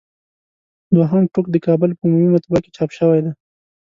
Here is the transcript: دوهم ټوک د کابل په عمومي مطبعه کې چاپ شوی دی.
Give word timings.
دوهم 0.95 1.23
ټوک 1.33 1.45
د 1.51 1.55
کابل 1.65 1.89
په 1.95 2.03
عمومي 2.07 2.29
مطبعه 2.35 2.59
کې 2.63 2.69
چاپ 2.77 2.89
شوی 2.97 3.19
دی. 3.23 3.31